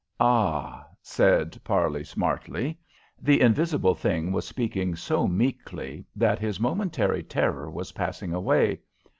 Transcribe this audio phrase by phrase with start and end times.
[0.19, 2.75] "Ah?" said Parley, smartly.
[3.21, 8.79] The invisible thing was speaking so meekly that his momentary terror was passing away.